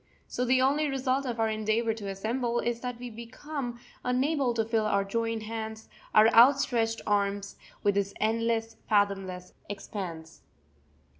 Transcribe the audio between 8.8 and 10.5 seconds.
fathomless expanse.